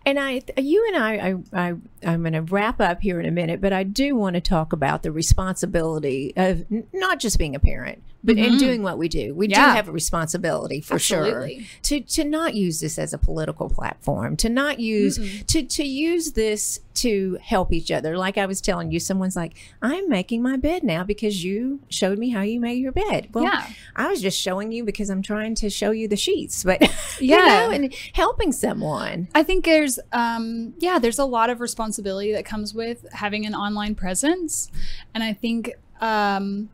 [0.06, 3.32] And I, you and I, I, I I'm going to wrap up here in a
[3.32, 7.54] minute, but I do want to talk about the responsibility of n- not just being
[7.54, 9.34] a parent, but in doing what we do.
[9.34, 11.60] We do have a responsibility for Absolutely.
[11.64, 15.84] sure to to not use this as a political platform, to not use to to
[15.84, 18.18] use this to help each other.
[18.18, 22.18] Like I was telling you, someone's like, "I'm making my bed now because you showed
[22.20, 23.66] me how you made your bed." Well, Yeah.
[23.96, 26.82] I was just showing you because I'm trying to show you the sheets, but
[27.20, 27.46] you Yeah.
[27.46, 29.28] know, and helping someone.
[29.36, 33.56] I think there's, um, yeah, there's a lot of responsibility that comes with having an
[33.56, 34.70] online presence,
[35.14, 36.70] and I think um,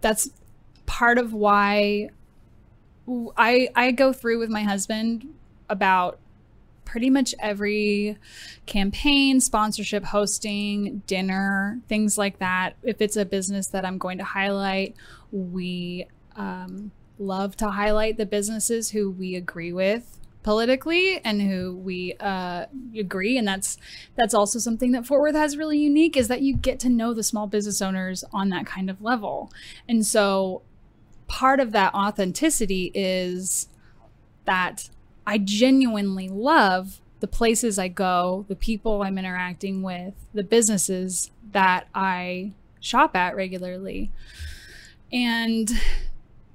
[0.00, 0.30] that's
[0.86, 2.10] part of why
[3.36, 5.28] I I go through with my husband
[5.68, 6.18] about
[6.84, 8.16] pretty much every
[8.66, 12.76] campaign, sponsorship, hosting, dinner, things like that.
[12.82, 14.94] If it's a business that I'm going to highlight,
[15.32, 22.14] we um, love to highlight the businesses who we agree with politically and who we
[22.20, 22.66] uh,
[22.96, 23.78] agree and that's
[24.14, 27.14] that's also something that Fort Worth has really unique is that you get to know
[27.14, 29.50] the small business owners on that kind of level
[29.88, 30.60] and so
[31.34, 33.66] part of that authenticity is
[34.44, 34.88] that
[35.26, 41.88] I genuinely love the places I go, the people I'm interacting with, the businesses that
[41.92, 44.12] I shop at regularly.
[45.12, 45.72] And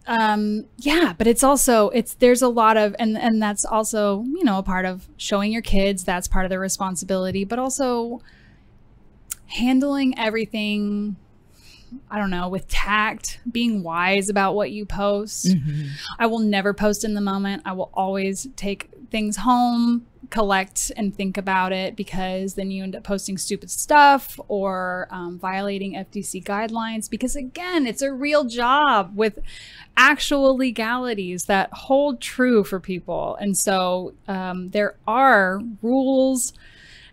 [0.07, 4.45] um yeah, but it's also it's there's a lot of and and that's also, you
[4.45, 8.21] know, a part of showing your kids, that's part of their responsibility, but also
[9.47, 11.17] handling everything
[12.09, 15.47] I don't know, with tact, being wise about what you post.
[16.17, 17.63] I will never post in the moment.
[17.65, 22.95] I will always take things home, collect and think about it because then you end
[22.95, 27.09] up posting stupid stuff or um, violating FTC guidelines.
[27.09, 29.39] Because again, it's a real job with
[29.97, 33.35] actual legalities that hold true for people.
[33.37, 36.53] And so um, there are rules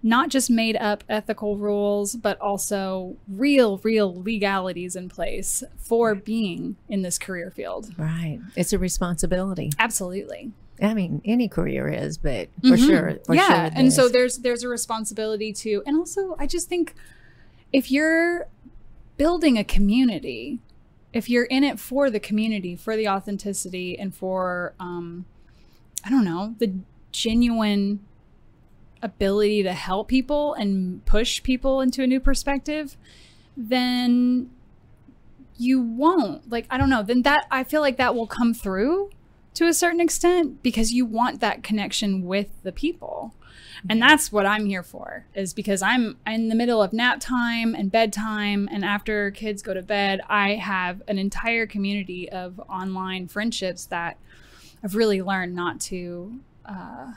[0.07, 6.77] not just made up ethical rules, but also real, real legalities in place for being
[6.88, 7.92] in this career field.
[7.99, 8.38] Right.
[8.55, 9.73] It's a responsibility.
[9.81, 10.53] Absolutely.
[10.81, 13.19] I mean, any career is, but for sure.
[13.27, 13.33] For Mm-hmm.
[13.35, 13.69] yeah.
[13.71, 16.95] sure and so there's there's a responsibility to and also I just think
[17.73, 18.47] if you're
[19.16, 20.61] building a community,
[21.12, 25.25] if you're in it for the community, for the authenticity and for um
[26.05, 26.75] I don't know, the
[27.11, 28.01] genuine
[29.07, 32.97] ability to help people and push people into a new perspective,
[33.57, 34.51] then
[35.57, 36.51] you won't.
[36.51, 39.11] Like, I don't know, then that I feel like that will come through
[39.55, 43.35] to a certain extent because you want that connection with the people.
[43.88, 47.75] And that's what I'm here for is because I'm in the middle of nap time
[47.75, 53.29] and bedtime and after kids go to bed, I have an entire community of online
[53.29, 54.19] friendships that
[54.83, 57.12] I've really learned not to uh,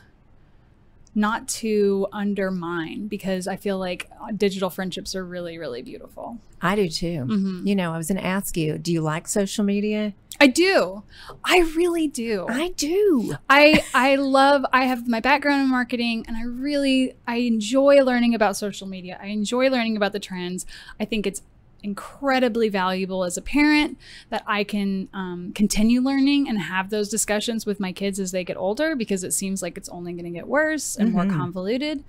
[1.15, 6.39] not to undermine because I feel like digital friendships are really, really beautiful.
[6.61, 7.25] I do too.
[7.25, 7.67] Mm-hmm.
[7.67, 10.13] You know, I was going to ask you, do you like social media?
[10.41, 11.03] I do.
[11.43, 12.45] I really do.
[12.47, 13.35] I do.
[13.49, 18.33] I I love I have my background in marketing and I really I enjoy learning
[18.33, 19.19] about social media.
[19.21, 20.65] I enjoy learning about the trends.
[20.97, 21.41] I think it's
[21.83, 23.97] incredibly valuable as a parent
[24.29, 28.43] that I can um, continue learning and have those discussions with my kids as they
[28.43, 32.03] get older because it seems like it's only going to get worse and more convoluted.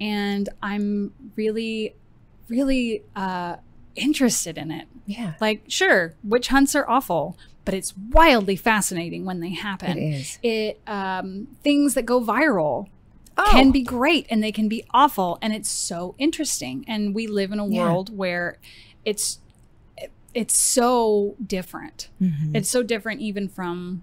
[0.00, 1.94] And I'm really,
[2.48, 3.56] really uh,
[3.96, 4.86] interested in it.
[5.06, 5.34] Yeah.
[5.40, 9.98] Like, sure, witch hunts are awful, but it's wildly fascinating when they happen.
[9.98, 10.38] It is.
[10.42, 12.86] It um, things that go viral
[13.52, 13.72] can Oh.
[13.72, 17.58] be great and they can be awful and it's so interesting and we live in
[17.58, 17.84] a Yeah.
[17.84, 18.58] world where
[19.04, 19.38] it's
[20.34, 22.54] it's so different Mhm.
[22.54, 24.02] it's so different even from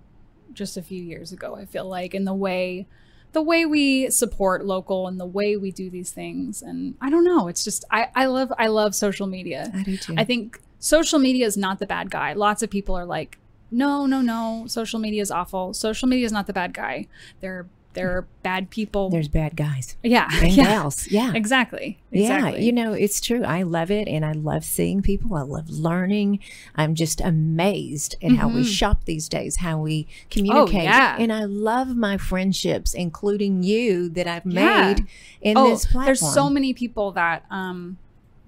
[0.54, 2.86] just a few years ago i feel like in the way
[3.34, 7.24] the way we support local and the way we do these things and i don't
[7.24, 10.16] know it's just i i love i love social media I do too.
[10.18, 12.34] I think social media is not the bad guy.
[12.34, 13.40] Lots of people are like,
[13.72, 15.74] no, no, no, social media is awful.
[15.74, 17.08] Social media is not the bad guy.
[17.42, 17.66] There,
[17.98, 19.10] there are bad people.
[19.10, 21.08] There's bad guys yeah, and yeah, gals.
[21.10, 21.34] Yeah.
[21.34, 23.44] exactly, Yeah, you know, it's true.
[23.44, 25.36] I love it and I love seeing people.
[25.36, 26.40] I love learning.
[26.76, 28.66] I'm just amazed at how we Mhm.
[28.80, 30.84] shop these days, how we communicate.
[30.84, 31.18] yeah.
[31.20, 34.94] And I love my friendships, including you that I've Yeah.
[34.94, 35.08] made
[35.42, 36.06] in oh, this platform.
[36.06, 37.98] there's so many people that um,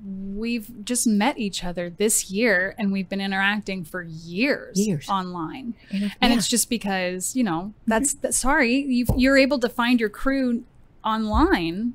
[0.03, 5.09] we've just met each other this year, and we've been interacting for years, Years.
[5.09, 5.73] online.
[5.91, 7.73] And, And it's just because you know mhm.
[7.87, 10.63] that's that, sorry you you're able to find your crew
[11.03, 11.93] online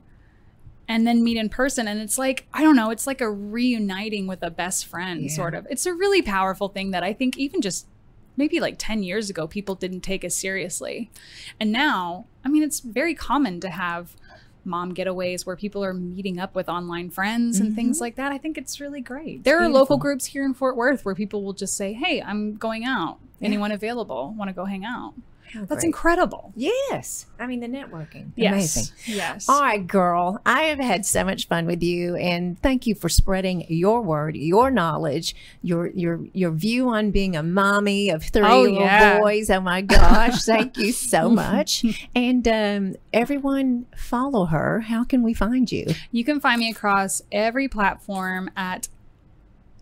[0.88, 4.26] and then meet in person and it's like i don't know it's like a reuniting
[4.26, 5.34] with a best friend Yeah.
[5.34, 7.86] sort of it's a really powerful thing that i think even just
[8.36, 11.11] maybe like 10 years ago people didn't take as seriously
[11.61, 14.16] and now i mean it's very common to have
[14.65, 18.05] mom getaways where people are meeting up with online friends and things mm-hmm.
[18.05, 19.45] like that i think it's really great.
[19.45, 22.57] There are local groups here in fort worth where people will just say hey i'm
[22.57, 23.19] going out.
[23.41, 23.47] Yeah.
[23.47, 24.35] anyone available?
[24.37, 25.15] Want to go hang out
[25.55, 25.84] How that's great.
[25.84, 27.26] incredible Yes.
[27.38, 28.32] I mean, the networking.
[28.36, 28.94] yes Amazing.
[29.16, 30.40] yes All right, girl.
[30.46, 34.36] I have had so much fun with you, and thank you for spreading your word,
[34.36, 39.18] your knowledge, your your your view on being a mommy of three Oh, little yeah.
[39.20, 39.50] boys.
[39.50, 40.42] Oh my gosh!
[40.44, 41.84] thank you so much.
[42.16, 44.80] And um, everyone, follow her.
[44.80, 45.86] How can we find you?
[46.12, 48.88] You can find me across every platform at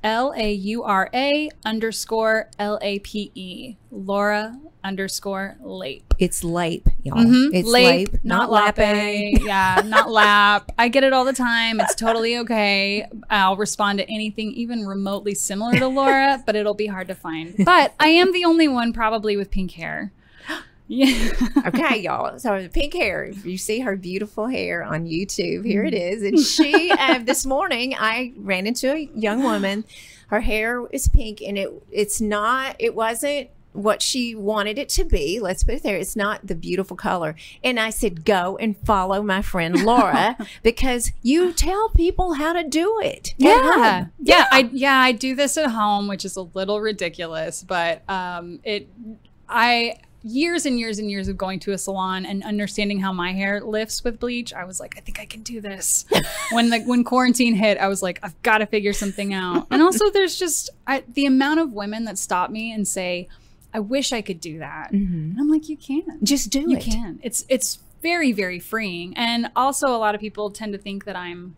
[0.03, 3.77] L A U R A underscore L A P E.
[3.91, 6.15] Laura underscore Lape.
[6.19, 7.19] It's Lape, y'all.
[7.19, 7.51] Mhm.
[7.53, 8.77] It's Lape, Lape, not, not.
[8.79, 9.39] Lape.
[9.45, 10.73] yeah, not lap.
[10.79, 11.81] I get it all the time.
[11.81, 13.07] It's totally okay.
[13.31, 17.55] I'll respond to anything even remotely similar to Laura, but it'll be hard to find.
[17.65, 20.13] But I am the only one probably with pink hair.
[20.89, 21.33] Yeah.
[21.67, 22.39] okay, y'all.
[22.39, 23.25] So pink hair.
[23.25, 26.23] If you see her beautiful hair on YouTube, here it is.
[26.23, 29.85] And she, uh, this morning, I ran into a young woman.
[30.29, 32.77] Her hair is pink, and it it's not.
[32.79, 35.41] It wasn't what she wanted it to be.
[35.41, 35.97] Let's put it there.
[35.97, 37.35] It's not the beautiful color.
[37.65, 42.65] And I said, go and follow my friend Laura because you tell people how to
[42.69, 43.31] do it.
[43.31, 44.07] at Yeah.
[44.21, 44.47] yeah.
[44.51, 48.89] I yeah, I do this at home, which is a little ridiculous, but um it
[49.49, 53.33] I years and years and years of going to a salon and understanding how my
[53.33, 56.05] hair lifts with bleach, I was like, I think I can do this.
[56.53, 59.67] when the when quarantine hit, I was like, I've got to figure something out.
[59.71, 63.29] And also there's just I, the amount of women that stop me and say,
[63.75, 64.93] I wish I could do that.
[64.93, 66.19] And I'm like, you can.
[66.23, 66.87] Just do You it.
[66.87, 67.21] You can.
[67.23, 71.17] It's it's very very freeing, and also a lot of people tend to think that
[71.17, 71.57] I'm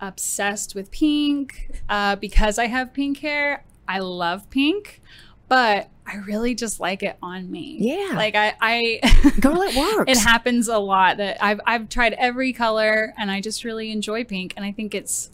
[0.00, 3.64] obsessed with pink uh, because I have pink hair.
[3.88, 5.02] I love pink,
[5.50, 7.76] but I really just like it on me.
[7.80, 8.16] Yeah.
[8.16, 10.10] like I, I Girl, it works.
[10.10, 14.24] it happens a lot that I've I've tried every color, and I just really enjoy
[14.24, 15.30] pink, and I think it's.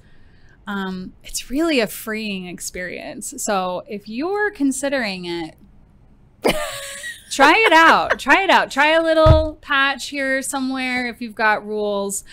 [0.69, 3.35] Um, it's really a freeing experience.
[3.37, 5.55] So if you're considering it,
[7.31, 8.19] try it out.
[8.19, 8.73] Try it out.
[8.73, 12.25] Try a little patch here somewhere if you've got rules.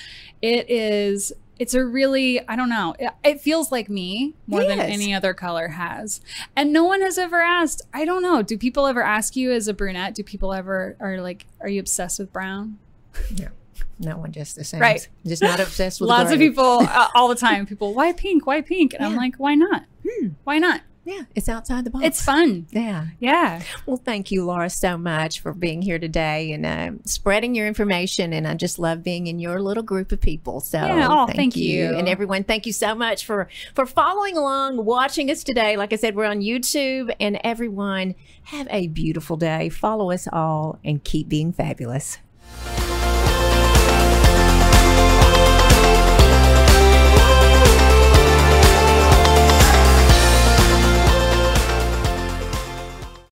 [0.42, 2.96] It is it's a really I don't know.
[3.00, 4.90] It, it feels like me more than Yes.
[4.92, 6.22] any other color has.
[6.56, 7.82] And no one has ever asked.
[7.94, 8.42] I don't know.
[8.42, 10.16] Do people ever ask you as a brunette?
[10.16, 12.80] Do people ever are like are you obsessed with brown?
[13.40, 13.48] no
[14.00, 14.82] No one just assumes.
[14.82, 15.08] Right.
[15.26, 17.66] Just not obsessed with Lots of people uh, all the time.
[17.66, 18.46] People, why pink?
[18.48, 18.94] Why pink?
[18.94, 19.84] And I'm like, why not?
[20.44, 20.82] Why not?
[21.06, 22.06] Yeah, it's outside the box.
[22.06, 22.66] It's fun.
[22.72, 23.08] Yeah.
[23.20, 23.62] Yeah.
[23.86, 28.32] Well, thank you, Laura, so much for being here today and uh, spreading your information.
[28.32, 30.62] And I just love being in your little group of people.
[30.62, 31.94] So, Yeah, oh, thank you.
[31.94, 32.46] and everyone.
[32.46, 35.76] Thank you so much for for following along, watching us today.
[35.76, 39.68] Like I said, we're on YouTube, and everyone have a beautiful day.
[39.70, 42.18] Follow us all and keep being fabulous.